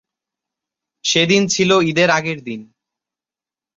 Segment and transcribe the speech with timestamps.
[1.05, 2.61] সেদিন ছিল ঈদের আগের দিন।